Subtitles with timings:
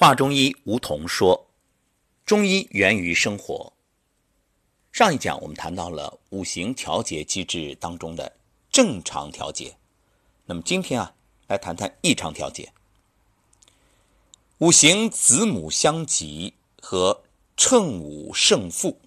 [0.00, 1.50] 华中医吴桐说
[2.24, 3.70] ：“中医源于生活。”
[4.92, 8.34] 上一讲我们谈到了五行调节机制当中的
[8.72, 9.76] 正常调节，
[10.46, 11.14] 那么今天啊，
[11.48, 12.72] 来谈谈异常调节。
[14.60, 17.22] 五行子母相极和
[17.54, 19.02] 乘五胜负，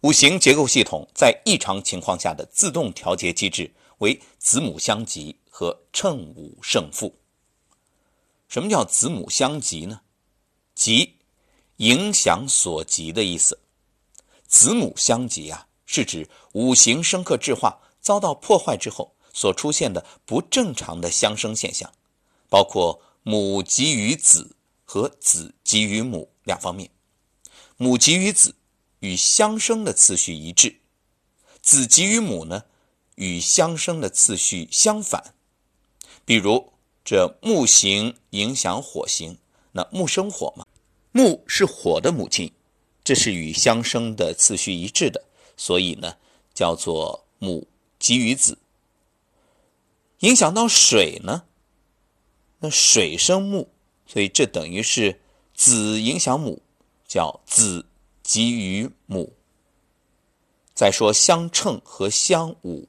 [0.00, 7.14] 五行结构系统在异常情况下的自动调节机制为子母相极和乘五胜负。
[8.48, 10.00] 什么叫子母相极呢？
[10.74, 11.16] 极，
[11.76, 13.58] 影响所及的意思。
[14.46, 21.92] 子母相极啊，是指五行生克制化遭到破坏之后所出现的不正常的相生现象，
[22.48, 26.90] 包括母极于子和子极于母两方面。
[27.76, 28.54] 母极于子
[29.00, 30.80] 与相生的次序一致，
[31.60, 32.62] 子极于母呢
[33.16, 35.34] 与相生的次序相反。
[36.24, 36.72] 比如
[37.06, 39.38] 这木行影响火行，
[39.70, 40.66] 那木生火嘛，
[41.12, 42.52] 木是火的母亲。
[43.04, 45.22] 这是与相生的次序一致的，
[45.56, 46.16] 所以呢，
[46.52, 47.64] 叫做母
[48.00, 48.58] 及于子。
[50.18, 51.44] 影响到水呢，
[52.58, 53.68] 那水生木，
[54.08, 55.20] 所以这等于是
[55.54, 56.60] 子影响母，
[57.06, 57.86] 叫子
[58.24, 59.32] 及于母。
[60.74, 62.84] 再说相称和相侮，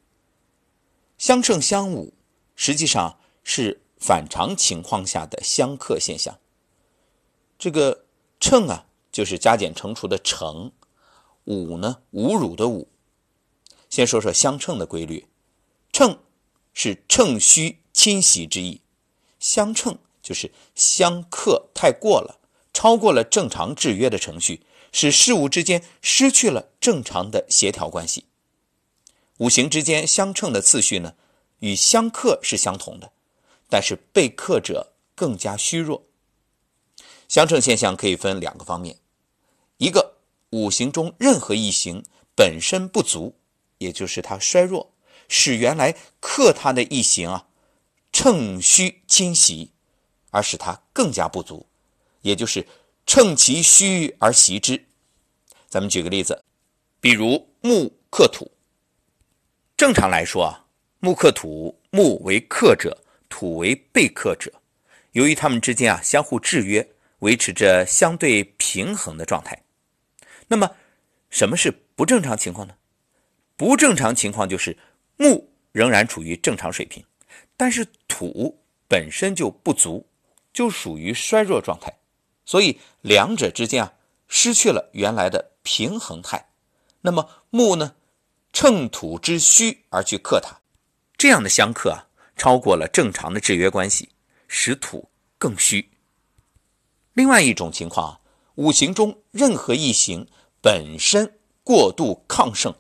[1.20, 2.10] 相称相侮
[2.56, 6.40] 实际上是反常情况下的相克现象。
[7.58, 8.06] 这个
[8.40, 8.86] 乘啊。
[9.10, 10.72] 就是加减乘除的乘，
[11.46, 12.04] 侮呢？
[12.14, 12.86] 侮辱的侮。
[13.90, 15.26] 先说说相称的规律，
[15.92, 16.20] 乘
[16.72, 18.82] 是乘虚侵袭之意，
[19.40, 22.40] 相称就是相克太过了，
[22.72, 28.26] 超过了正常制约的程序，使事物之间失去了正常的协调关系。
[29.38, 31.16] 五行之间相称的次序呢，
[31.58, 33.12] 与相克是相同的，
[33.70, 36.04] 但是被克者更加虚弱。
[37.28, 38.98] 相称现象可以分两个方面。
[39.78, 40.18] 一个
[40.52, 42.04] 五行中任何一行
[42.36, 43.36] 本身不足，
[43.78, 44.94] 也就是它衰弱，
[45.28, 47.48] 使原来克它的一行啊
[48.12, 49.72] 乘虚侵袭，
[50.32, 51.68] 而使它更加不足，
[52.22, 52.66] 也就是
[53.06, 54.86] 乘其虚而袭之。
[55.68, 56.44] 咱们举个例子，
[57.02, 58.50] 比如木克土。
[59.76, 60.66] 正常来说啊，
[61.00, 64.52] 木克土，木为克者，土为被克者，
[65.12, 66.88] 由于他们之间啊相互制约，
[67.20, 69.64] 维持着相对平衡的状态。
[70.48, 70.76] 那么，
[71.30, 72.76] 什么是不正常情况呢？
[73.56, 74.78] 不正常情况就是
[75.18, 77.04] 木仍然处于正常水平，
[77.58, 78.58] 但是土
[78.88, 80.08] 本身就不足，
[80.54, 81.92] 就属于衰弱状态，
[82.46, 83.94] 所以两者之间啊
[84.28, 86.50] 失去了原来的平衡态。
[87.02, 87.96] 那么木呢，
[88.54, 90.62] 乘土之虚而去克它，
[91.18, 92.07] 这样的相克啊
[92.38, 94.10] 超过了正常的制约关系，
[94.48, 95.90] 使土更虚。
[97.14, 98.20] 另外一种情况。
[98.58, 100.26] 五行中任何一行
[100.64, 101.32] 本身
[101.64, 102.74] 过度亢盛，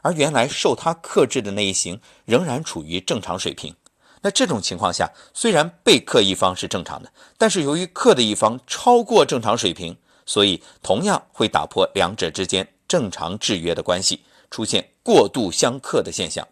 [0.00, 3.76] 而原来受它克制的那一行仍然处于正常水平。
[4.22, 9.94] 那这种情况下，虽然被克一方是正常的，但是由于克的一方超过正常水平，
[10.24, 16.48] 所以同样会打破两者之间正常制约的关系，出现过度相克的现象。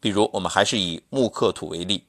[0.00, 2.04] 比如，我们还是以木克土为例，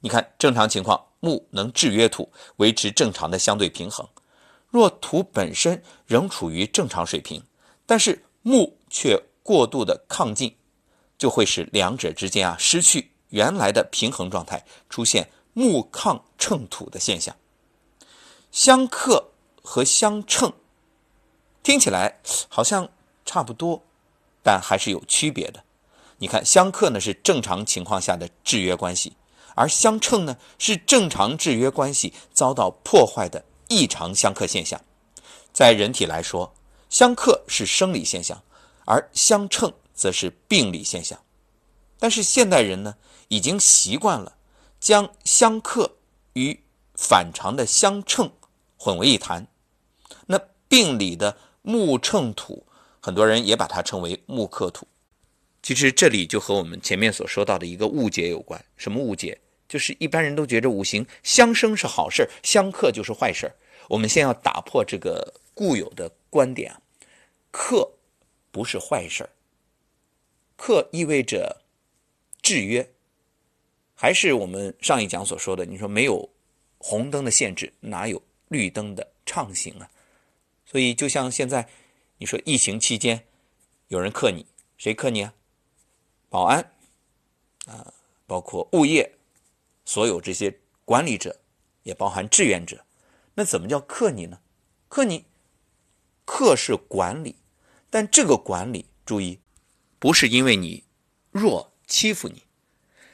[0.00, 4.08] 你看正常情况，木能制约土，维持正常的相对平衡。
[4.70, 7.42] 若土本身仍处于正常水平，
[7.86, 10.56] 但是木却过度的亢进，
[11.16, 17.36] 就会使两者之间啊失去原来的平衡状态，出现木亢乘土的现象。
[18.50, 19.30] 相克
[19.62, 20.52] 和相乘
[21.62, 22.88] 听起来好像
[23.24, 23.82] 差不多，
[24.42, 25.62] 但还是有区别的。
[26.18, 29.16] 你看，相克呢是正常情况下的制约关系，
[29.54, 33.44] 而相乘呢是正常制约关系遭到破坏的。
[33.68, 34.80] 异常相克现象，
[35.52, 36.54] 在人体来说，
[36.90, 38.42] 相克是生理现象，
[38.84, 41.18] 而相称则是病理现象。
[41.98, 42.96] 但是现代人呢，
[43.28, 44.36] 已经习惯了
[44.78, 45.96] 将相克
[46.34, 46.62] 与
[46.94, 48.30] 反常的相称
[48.76, 49.46] 混为一谈。
[50.26, 50.38] 那
[50.68, 52.66] 病理的木乘土，
[53.00, 54.86] 很多人也把它称为木克土。
[55.64, 58.62] 其实这里就和我们前面所说到的一个误解有关。
[58.76, 59.40] 什么误解？
[59.66, 63.50] 就是一般人都觉着五行相生是好事相克就是坏事
[63.88, 66.82] 我们先要打破这个固有的观点啊，
[67.50, 67.90] 克
[68.50, 69.26] 不是坏事
[70.54, 71.62] 克意味着
[72.42, 72.86] 制约。
[73.94, 76.28] 还是我们上一讲所说的，你说没有
[76.76, 79.88] 红灯的限制，哪有绿灯的畅行啊？
[80.66, 81.66] 所以就像现在
[82.18, 83.24] 你说疫情期间
[83.88, 84.44] 有人克你，
[84.76, 85.32] 谁克你啊？
[86.34, 86.68] 保安
[87.66, 87.94] 啊，
[88.26, 89.08] 包括物业。
[89.84, 91.38] 所有这些管理者，
[91.84, 92.84] 也包含志愿者，
[93.34, 94.40] 那怎么叫克你呢？
[94.88, 95.26] 克你，
[96.24, 97.36] 克是管理，
[97.88, 99.38] 但这个管理注意，
[100.00, 100.82] 不是因为你
[101.30, 102.42] 弱欺负你，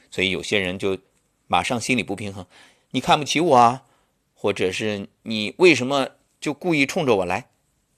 [0.09, 0.97] 所以有些人就
[1.45, 2.47] 马上心里不平衡，
[2.89, 3.85] 你看不起我啊，
[4.33, 6.09] 或者是你为什么
[6.39, 7.51] 就故意冲着我来？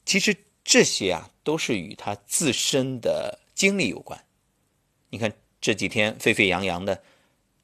[0.03, 0.35] 其实
[0.65, 4.21] 这些啊都是与他自身的经历有关。
[5.13, 5.31] 你看
[5.61, 7.03] 这几天沸沸扬扬的，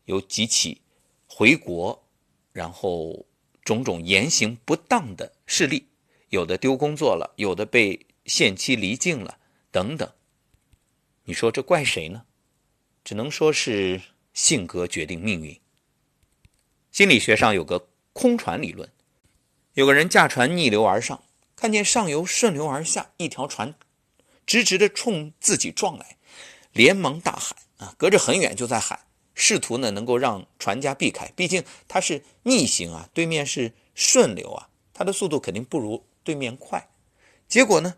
[0.06, 0.81] 有几起
[1.25, 2.04] 回国，
[2.51, 3.25] 然后
[3.63, 5.88] 种种言行不当的事例，
[6.30, 9.40] 有的丢工作了，有的被限期离境了，
[9.72, 10.07] 等等。
[11.24, 12.24] 你说这怪谁呢？
[13.04, 14.00] 只能说是
[14.31, 15.60] 性格决定命运。
[16.92, 18.88] 心理学上有个空船理论，
[19.74, 21.24] 有个人驾船逆流而上，
[21.56, 23.74] 看见上游顺流而下一条船，
[24.46, 26.18] 直直的冲自己撞来。
[26.74, 29.00] 连忙大喊啊，隔着很远就在喊，
[29.33, 36.89] 试图呢能够让船家避开，毕竟他是逆行啊，对面是顺流啊，他的速度肯定不如对面快。
[37.48, 37.95] 结果呢，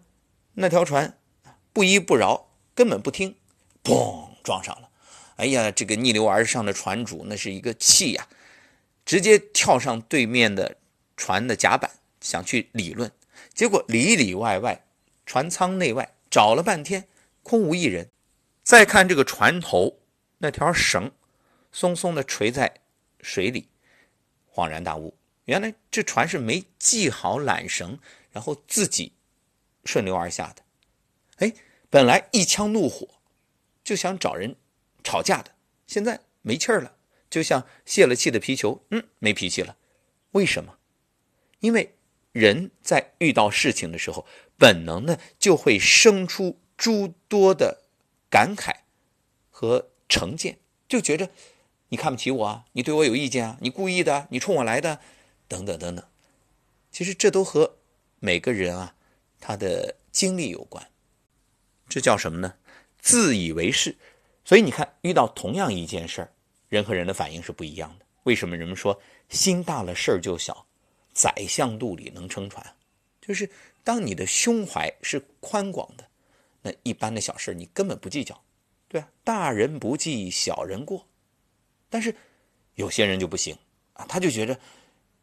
[0.53, 1.18] 那条船
[1.73, 3.35] 不依不饶，根本不听，
[3.83, 4.89] 砰撞上了。
[5.38, 8.27] 哎呀，这个逆流而上的船主那是一个气呀，
[9.06, 10.77] 直接跳上对面的
[11.17, 11.91] 船的甲板
[12.21, 13.12] 想去理论，
[13.53, 14.85] 结果里里外外，
[15.25, 17.07] 船舱内外找了半天，
[17.41, 18.09] 空无一人。
[18.71, 20.00] 再看这个船头
[20.38, 21.12] 那条绳，
[21.73, 22.73] 松松的垂在
[23.19, 23.68] 水里，
[24.50, 28.00] 恍然大悟，原来这船是没系好缆绳，
[28.31, 29.12] 然后自己
[29.83, 30.63] 顺流而下的。
[31.39, 31.53] 哎，
[31.89, 33.06] 本来一腔怒火
[33.83, 34.56] 就想找人
[35.03, 35.51] 吵架的，
[35.85, 36.95] 现在没气儿了，
[37.29, 39.75] 就像泄了气的皮球，嗯，没脾气了。
[40.31, 40.77] 为什么？
[41.59, 41.97] 因为
[42.31, 44.25] 人在遇到事情的时候，
[44.57, 47.81] 本能的就会生出诸多的。
[48.31, 48.74] 感慨
[49.51, 50.57] 和成见，
[50.88, 51.30] 就觉着
[51.89, 55.00] 你看不起我啊，你对我有意见啊，你故意的，你冲我来的，
[55.48, 56.04] 等等等等。
[56.92, 57.78] 其实这都和
[58.19, 58.95] 每个人啊
[59.39, 60.89] 他的经历有关。
[61.88, 62.56] 这叫什么呢？
[63.00, 63.98] 自以为是。
[64.44, 66.34] 所以你看，遇到同样一件事儿，
[66.69, 68.06] 人和人的反应是不一样的。
[68.24, 69.00] 为什么人们说
[69.30, 70.66] 心大了事儿就小？
[71.13, 72.75] 宰相肚里能撑船，
[73.19, 73.50] 就是
[73.84, 76.07] 当你的胸怀是宽广的。
[76.62, 78.44] 那一般的小事你根本不计较，
[78.88, 81.08] 对啊，大人不计小人过。
[81.90, 82.16] 但是
[82.75, 83.58] 有些人就不行
[83.94, 84.60] 啊，他就觉着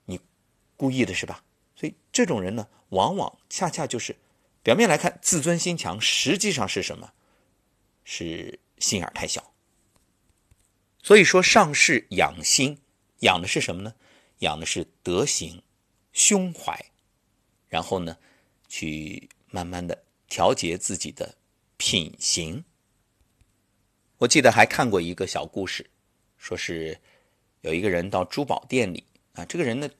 [0.04, 0.20] 你
[0.76, 1.44] 故意的是吧？
[1.76, 4.16] 所以这种人呢，往往恰恰就是
[4.62, 7.12] 表面来看自尊心强，实际上是什么？
[8.04, 9.52] 是心眼太小。
[11.02, 12.78] 所以说上士养心，
[13.20, 13.94] 养的是什么呢？
[14.40, 15.62] 养的是德行、
[16.12, 16.86] 胸怀，
[17.68, 18.18] 然后呢，
[18.68, 20.04] 去慢慢的。
[20.28, 21.34] 调节自己的
[21.76, 22.64] 品行。
[24.18, 25.88] 我记得还看过一个小故事，
[26.36, 27.00] 说是
[27.60, 29.04] 有一个人到珠宝店里
[29.34, 29.90] 啊，这个人的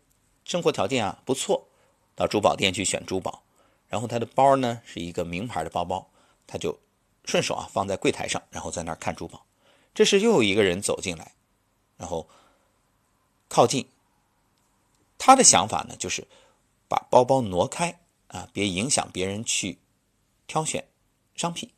[0.44, 1.68] 生活条件啊不错，
[2.14, 3.42] 到珠宝店去选珠宝，
[3.88, 6.10] 然后他的包呢是一个名牌的包包，
[6.46, 6.78] 他就
[7.24, 9.46] 顺手啊放在柜台上，然后在那儿看珠宝。
[9.94, 11.32] 这时又有一个人走进来，
[11.96, 12.28] 然后
[13.48, 13.88] 靠近，
[15.16, 16.26] 他的想法呢就是
[16.88, 19.78] 把包包挪开啊，别影响别人去。
[20.48, 20.88] 挑选
[21.36, 21.70] 商品，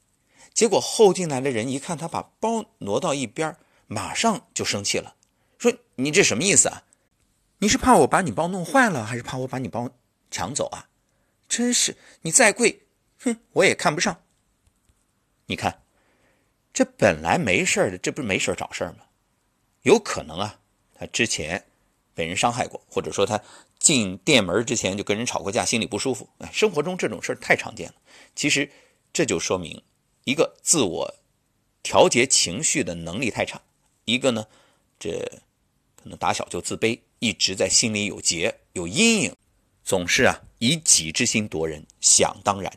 [0.54, 3.54] 结果后进来的人一看他把包挪到一边，
[3.86, 5.16] 马上就生气了，
[5.58, 6.84] 说：“你这什么意思啊？
[7.58, 9.90] 你是怕我把你包弄坏了，还是怕我把你包
[10.30, 10.88] 抢走啊？
[11.46, 12.86] 真是，你再贵，
[13.18, 14.22] 哼，我也看不上。
[15.46, 15.82] 你看，
[16.72, 19.04] 这本来没事的，这不是没事找事吗？
[19.82, 20.60] 有可能啊，
[20.94, 21.66] 他之前
[22.14, 23.38] 被人伤害过，或者说他。”
[23.80, 26.28] 进店门之前就跟人吵过架，心里不舒服。
[26.36, 27.94] 哎，生活中这种事儿太常见了。
[28.34, 28.70] 其实
[29.12, 29.82] 这就说明
[30.24, 31.14] 一个自我
[31.82, 33.60] 调节情绪的能力太差，
[34.04, 34.46] 一个呢，
[34.98, 35.10] 这
[35.96, 39.36] 可能打小就自卑，一直在心里有结、有阴影，
[39.84, 42.72] 总是啊以己之心夺人，想当然。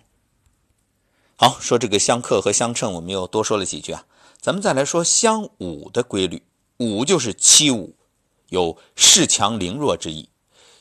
[1.36, 4.06] 好，说这个相克和相称，我们又多说了几句啊。
[4.40, 6.44] 咱们再来说相侮的规律，
[6.78, 7.94] 侮就是欺侮，
[8.50, 10.30] 有恃强凌弱之意。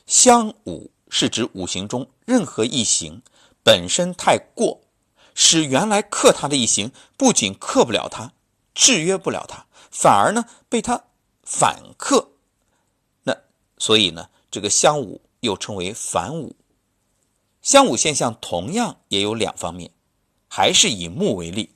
[0.06, 3.22] 相侮是指五行中任何一行
[3.62, 4.80] 本身太过，
[5.34, 8.32] 使原来克他的一行不仅克不了他，
[8.74, 11.04] 制约不了他，反而呢被他
[11.42, 12.32] 反克。
[13.22, 13.36] 那
[13.78, 16.52] 所以呢，这个相侮又称为反侮。
[17.60, 19.92] 相侮现象同样也有两方面，
[20.48, 21.70] 还是以木为例。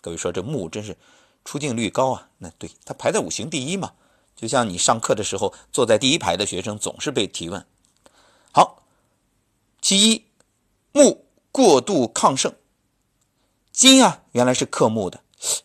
[0.00, 0.96] 各位说这木真是
[1.44, 2.28] 出镜率高啊？
[2.38, 3.92] 那对，它排在五行第一嘛。
[4.34, 7.64] 就像你上课的时候，坐在第一排的学生总是被提问。
[8.50, 8.82] 好，
[9.80, 10.24] 其一，
[10.92, 12.54] 木过度亢盛。
[13.72, 15.24] 金啊，原来是克木的，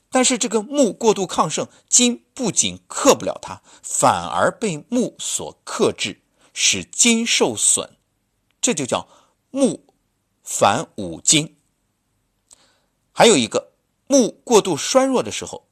[0.10, 6.22] 但是这个木过度亢盛，金不仅克不了它，反而被木所克制，
[6.54, 7.90] 使金受损，
[8.62, 9.08] 这就叫
[9.52, 9.86] 木
[10.42, 11.58] 反五金。
[13.12, 13.74] 还有一个
[14.08, 15.68] 木过度衰弱的时候，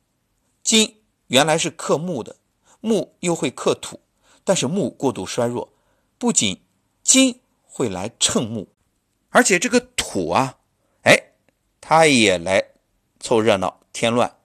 [0.61, 2.35] 金原来是克木的，
[2.81, 4.01] 木又会克土，
[4.43, 5.71] 但是木过度衰弱，
[6.17, 6.61] 不仅
[7.01, 8.67] 金会来乘木，
[9.35, 10.59] 而且这个土啊，
[11.01, 11.13] 哎，
[11.81, 12.63] 它也来
[13.19, 14.37] 凑热闹添乱，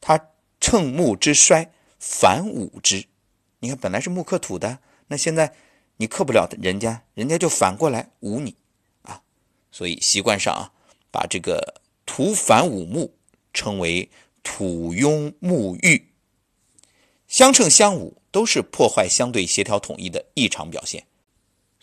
[0.00, 3.04] 它乘木之衰，反五之。
[3.58, 4.78] 你看，本来是木克土的，
[5.08, 5.54] 那现在
[5.98, 8.56] 你克不了人家，人家就反过来侮你
[9.02, 9.20] 啊。
[9.70, 10.72] 所以习惯上啊，
[11.10, 11.82] 把这个。
[12.06, 13.14] 土反五木，
[13.54, 14.10] 称为
[14.42, 16.10] 土庸木郁。
[17.26, 21.06] 相乘相侮都是破坏相对协调统一的异常表现，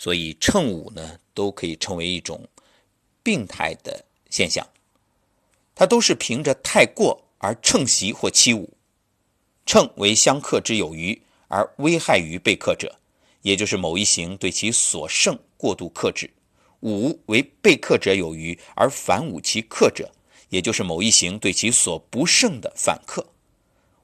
[0.01, 2.49] 所以乘五呢，都可以称为一种
[3.21, 4.67] 病态的现象。
[5.75, 8.67] 它都是凭着太过而乘袭或欺侮。
[9.63, 12.97] 乘为相克之有余而危害于被克者，
[13.43, 16.31] 也就是某一行对其所胜过度克制。
[16.79, 20.11] 五为被克者有余而反侮其克者，
[20.49, 23.23] 也就是某一行对其所不胜的反克。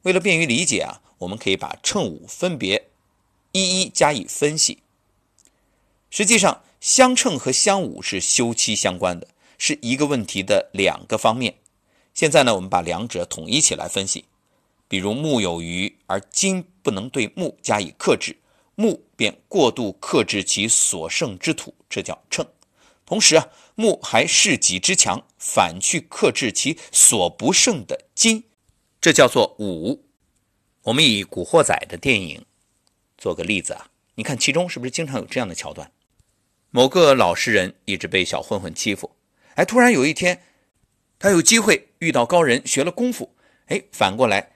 [0.04, 2.90] 为了便于理解啊，我们可以把乘五分别
[3.52, 4.84] 一一加以分析。
[6.18, 9.28] 实际上，相乘和相侮是休戚相关的，
[9.60, 11.60] 是一个问题的两个方面。
[12.16, 14.26] 现在呢，我们把两者统一起来分析。
[14.88, 18.36] 比如木有余而金不能对木加以克制，
[18.74, 22.44] 木便过度克制其所剩之土，这叫乘。
[23.06, 28.46] 同时啊，木还恃己之强，反去克制其所不胜的金，
[29.00, 30.04] 这叫做武。
[30.82, 32.44] 我们以《古惑仔》的电影
[33.20, 35.92] 做个例子啊，你看其中是不是经常有这样的桥段？
[36.70, 39.16] 某个老实人一直被小混混欺负，
[39.56, 40.44] 哎，突然有一天，
[41.20, 43.36] 他有机会遇到高人，学了功夫，
[43.68, 44.52] 哎，反过来，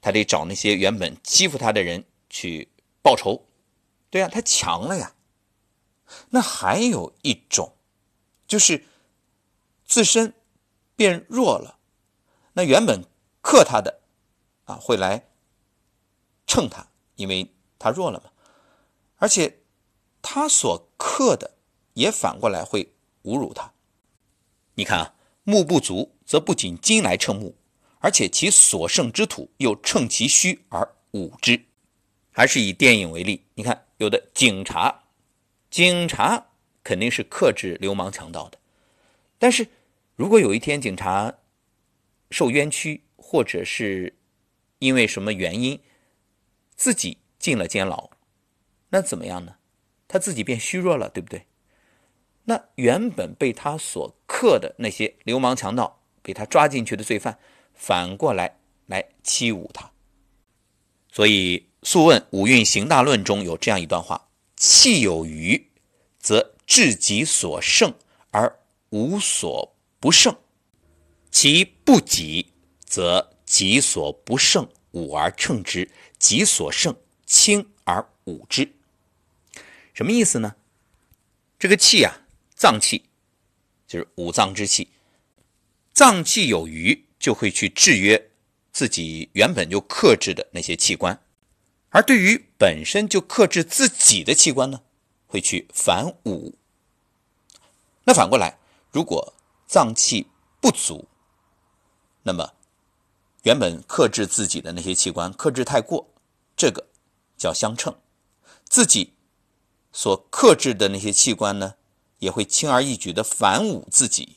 [0.00, 2.68] 他得找那些原本欺负他的人去
[3.02, 3.46] 报仇。
[4.10, 5.14] 对呀，他强了呀。
[6.30, 7.72] 那还有一种。
[8.46, 8.84] 就是
[9.86, 10.34] 自身
[10.94, 11.78] 变弱了，
[12.52, 13.02] 那原本
[13.40, 14.02] 克他的
[14.64, 15.26] 啊会来
[16.46, 18.30] 蹭他，因为他弱了嘛。
[19.16, 19.60] 而且
[20.20, 21.53] 他所克的
[21.94, 22.92] 也反过来会
[23.24, 23.72] 侮辱他。
[24.74, 27.56] 你看啊，木不足，则不仅金来称木，
[27.98, 31.64] 而且其所剩之土又乘其虚而侮之。
[32.30, 35.04] 还是以电影为例，你看有的警察，
[35.70, 36.48] 警察。
[36.86, 38.58] 肯定是克制流氓强盗的，
[39.38, 39.68] 但是
[40.16, 41.38] 如果有一天警察
[42.30, 44.18] 受冤屈，或者是
[44.80, 45.80] 因为什么原因
[46.76, 48.10] 自己进了监牢，
[48.90, 49.56] 那怎么样呢？
[50.06, 51.46] 他自己变虚弱了，对不对？
[52.44, 57.38] 那原本被他所克的那些流氓强盗，被他抓进去的罪犯，
[57.74, 59.90] 反过来来欺侮他。
[61.10, 65.70] 所以《素问·五运行大论》中有这样一段话：“气有余，
[66.18, 67.94] 则。”治己所胜
[68.30, 68.58] 而
[68.88, 70.34] 无所不胜，
[71.30, 76.96] 其不己，则己所不胜侮而称之；己所胜
[77.26, 78.72] 轻而侮之。
[79.92, 80.56] 什么意思呢？
[81.58, 82.22] 这个气啊，
[82.64, 83.04] 脏气
[83.86, 84.88] 就是五脏之气，
[85.92, 88.30] 脏气有余就会去制约
[88.72, 91.22] 自己原本就克制的那些器官，
[91.90, 94.80] 而对于本身就克制自己的器官呢？
[95.26, 96.54] 会去反五。
[98.04, 98.58] 那反过来，
[98.90, 99.34] 如果
[99.66, 100.28] 脏气
[100.58, 101.06] 不足，
[102.22, 102.54] 那么
[103.42, 106.08] 原本克制自己的那些器官克制太过，
[106.56, 106.88] 这个
[107.36, 107.94] 叫相称。
[108.64, 109.12] 自己
[109.92, 111.74] 所克制的那些器官呢，
[112.24, 114.36] 也会轻而易举的反侮自己。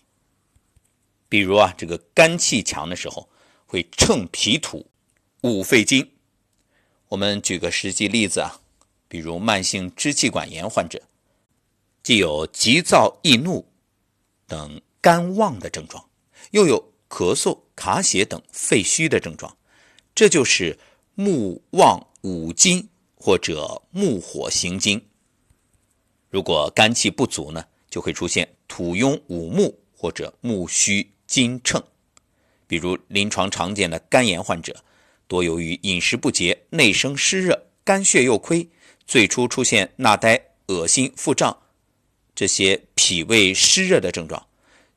[1.28, 3.28] 比如啊，这个肝气强的时候，
[3.66, 4.86] 会乘脾土，
[5.42, 6.12] 侮肺经。
[7.08, 8.62] 我们举个实际例子啊。
[9.10, 11.02] 比如慢性支气管炎患者，
[12.04, 13.66] 既有急躁易怒
[14.46, 16.10] 等肝旺的症状，
[16.52, 19.56] 又有咳嗽、卡血等肺虚的症状，
[20.14, 20.78] 这就是
[21.16, 25.02] 木旺五金或者木火行金。
[26.30, 31.82] 如果肝气不足呢，就会出现土庸五木或者木虚金乘。
[32.68, 34.84] 比如临床常见的肝炎患者，
[35.28, 38.70] 多由于饮食不节，内生湿热，肝血又亏。
[39.06, 41.58] 最初出现纳呆、恶心、腹胀
[42.36, 44.46] 这些脾胃湿热的症状，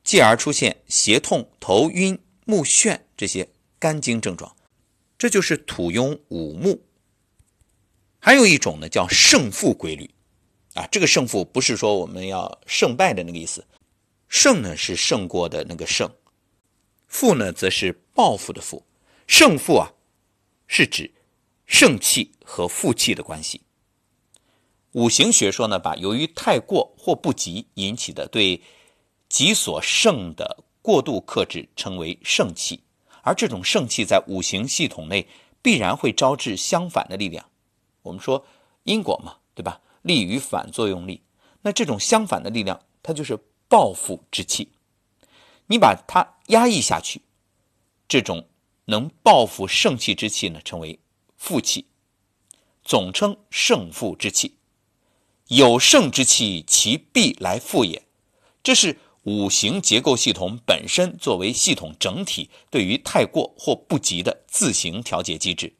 [0.03, 3.47] 继而出现胁痛、头晕、目眩这些
[3.79, 4.53] 肝经症状，
[5.17, 6.83] 这就是土庸五木。
[8.19, 10.09] 还有一种呢，叫胜负规律
[10.73, 13.65] 啊，这个胜负不是说我们要胜败的那个意思，
[14.27, 16.09] 胜呢是胜过的那个胜，
[17.07, 18.85] 负呢则是报复的负。
[19.27, 19.91] 胜负啊，
[20.67, 21.11] 是指
[21.65, 23.61] 胜气和负气的关系。
[24.93, 28.61] 五行学说呢，把由于太过或不及引起的对
[29.29, 32.83] 己所胜的过度克制称为盛气，
[33.23, 35.27] 而这种盛气在五行系统内
[35.61, 37.45] 必然会招致相反的力量。
[38.01, 38.45] 我们说
[38.83, 39.79] 因果嘛，对吧？
[40.01, 41.21] 力与反作用力，
[41.61, 44.71] 那这种相反的力量，它就是报复之气。
[45.67, 47.21] 你把它压抑下去，
[48.07, 48.47] 这种
[48.85, 50.99] 能报复盛气之气呢，称为
[51.37, 51.85] 负气，
[52.83, 54.57] 总称胜负之气。
[55.47, 58.05] 有胜之气，其必来负也。
[58.63, 65.75] 这是五行结构系统本身作为系统整体对于太过或不及的自行调节机制，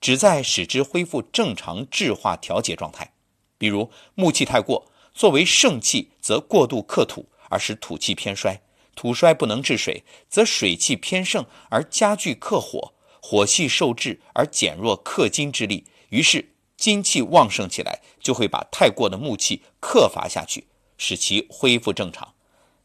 [0.00, 3.12] 旨在使之恢复正常质化调节状态。
[3.60, 8.62] 比如木气太过，作为盛气，则过度克土，而使土气偏衰；
[8.96, 15.84] 土衰不能制水，则水气偏盛，而加剧克火；火气受制，而减弱克金之力。
[16.08, 16.48] 于是。
[16.80, 22.32] 金气旺盛起来，就会把太过的木气克伐下去，使其恢复正常。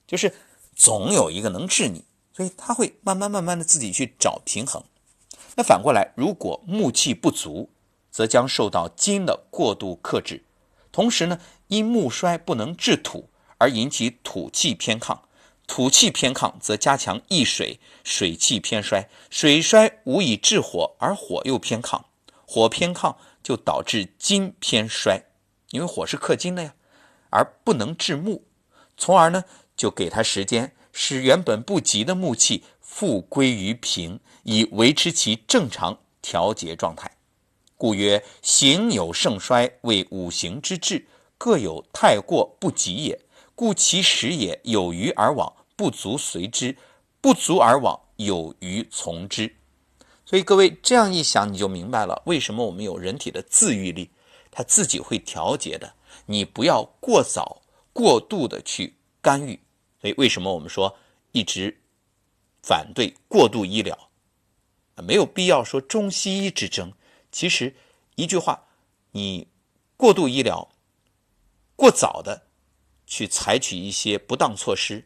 [0.05, 0.35] 就是
[0.75, 2.03] 总有一个能治你，
[2.33, 4.83] 所以他会慢慢慢慢的自己去找平衡。
[5.55, 7.69] 那反过来，如果木气不足，
[8.11, 10.43] 则将受到金的过度克制。
[10.95, 15.19] 同时呢，因木衰不能制土，而引起土气偏亢。
[15.67, 22.01] 土气偏亢，则加强易水，水气偏衰，水衰无以制火，而火又偏亢，
[22.47, 23.13] 火偏亢。
[23.43, 25.25] 就导致金偏衰，
[25.71, 26.73] 因为火是克金的呀，
[27.29, 28.45] 而不能制木，
[28.97, 29.43] 从而呢
[29.75, 37.11] 就给他时间，使原本不及的木气复归于平，以维持其正常调节状态。
[37.77, 41.05] 故曰：行有盛衰，为五行之治，
[41.37, 43.19] 各有太过不及也。
[43.53, 46.75] 故其时也有余而往，不足随之；
[47.21, 49.55] 不足而往，有余从之。
[50.25, 54.09] 所以各位这样一想，你就明白了为什么我们有人体的自愈力，
[54.51, 55.93] 它自己会调节的。
[56.25, 57.61] 你不要过早、
[57.93, 59.59] 过度的去干预。
[60.01, 60.97] 所以为什么我们说
[61.31, 61.77] 一直
[62.63, 63.97] 反对过度医疗？
[65.03, 66.91] 没有必要说中西医之争。
[67.35, 67.75] 其实
[68.15, 68.65] 一句话，
[69.11, 69.49] 你
[69.97, 70.69] 过度医疗、
[71.75, 72.47] 过早的
[73.05, 75.05] 去采取一些不当措施，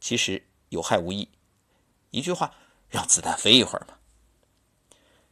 [0.00, 1.28] 其实有害无益。
[2.12, 2.54] 一句话，
[2.88, 3.98] 让子弹飞一会儿嘛。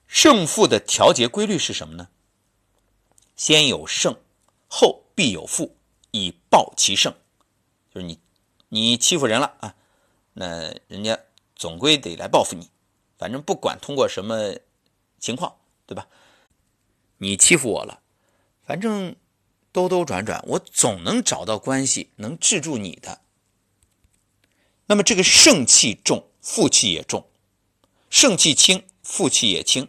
[0.08, 2.08] 胜负的调节规律是什么呢？
[3.36, 4.20] 先有胜，
[4.66, 5.76] 后必有负，
[6.10, 7.14] 以报其胜。
[7.94, 8.18] 就是你，
[8.68, 9.76] 你欺负人了啊，
[10.32, 11.16] 那人家
[11.54, 12.68] 总归得来报复你。
[13.16, 14.56] 反正不管通过什么
[15.20, 15.59] 情况，
[15.90, 16.06] 对吧？
[17.18, 18.00] 你欺负我了，
[18.64, 19.16] 反正
[19.72, 23.22] 兜兜转转，我总能找到关系能治住你的。
[24.86, 27.24] 那么这个盛气重，负气也重；
[28.08, 29.88] 盛气轻，负气也轻。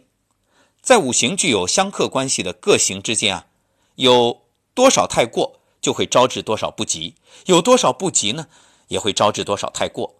[0.80, 3.46] 在五行具有相克关系的各行之间啊，
[3.94, 4.42] 有
[4.74, 7.14] 多少太过，就会招致多少不及；
[7.46, 8.48] 有多少不及呢，
[8.88, 10.16] 也会招致多少太过。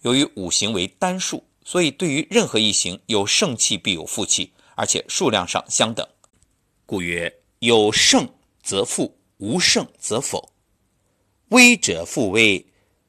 [0.00, 6.06] 由于五行为单数，所以对于任何一行，有盛气必有负气，而且数量上相等，
[6.84, 8.28] 故曰：有胜
[8.62, 10.52] 则负，无胜则否。
[11.48, 12.64] 微者负微，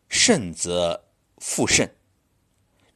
[0.07, 1.03] 甚则
[1.37, 1.93] 负甚。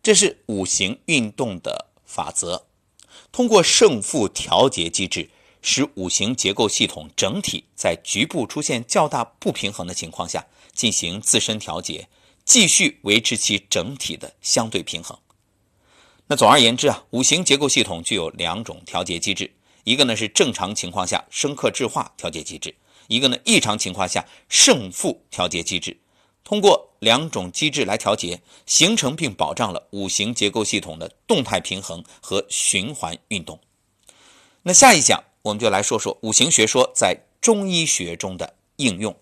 [0.02, 2.68] 这是五行运动的法则。
[3.32, 5.30] 通过胜负调节机制，
[5.62, 12.08] 使五行结构系统整体在局部出现较大不平衡的情况下进行自身调节，
[12.46, 15.18] 继续维持其整体的相对平衡。
[16.32, 19.52] 那总而言之啊，五行结构系统具有两种调节机制，
[19.84, 22.74] 一个呢是正常情况下生克制化调节机制，
[23.08, 26.00] 一个呢异常情况下胜负调节机制。
[26.46, 33.60] 通过两种机制来调节，形成并保障了五行结构系统的动态平衡和循环运动。
[34.62, 39.14] 那下一讲我们就来说说五行学说在中医学中的应用。